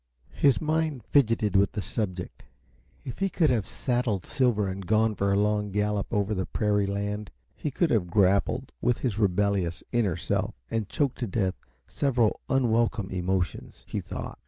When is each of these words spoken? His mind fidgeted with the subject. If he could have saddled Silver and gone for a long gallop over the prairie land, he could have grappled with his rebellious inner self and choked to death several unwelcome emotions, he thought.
His 0.33 0.59
mind 0.59 1.03
fidgeted 1.03 1.55
with 1.55 1.73
the 1.73 1.81
subject. 1.83 2.43
If 3.05 3.19
he 3.19 3.29
could 3.29 3.51
have 3.51 3.67
saddled 3.67 4.25
Silver 4.25 4.67
and 4.67 4.87
gone 4.87 5.13
for 5.13 5.31
a 5.31 5.37
long 5.37 5.69
gallop 5.69 6.11
over 6.11 6.33
the 6.33 6.47
prairie 6.47 6.87
land, 6.87 7.29
he 7.55 7.69
could 7.69 7.91
have 7.91 8.07
grappled 8.09 8.71
with 8.81 8.97
his 9.05 9.19
rebellious 9.19 9.83
inner 9.91 10.15
self 10.15 10.55
and 10.71 10.89
choked 10.89 11.19
to 11.19 11.27
death 11.27 11.53
several 11.87 12.39
unwelcome 12.49 13.11
emotions, 13.11 13.85
he 13.87 14.01
thought. 14.01 14.39